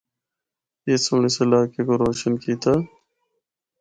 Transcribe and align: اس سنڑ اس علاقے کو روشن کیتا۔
اس 0.87 1.01
سنڑ 1.07 1.23
اس 1.27 1.35
علاقے 1.43 1.81
کو 1.87 1.93
روشن 2.03 2.33
کیتا۔ 2.43 2.73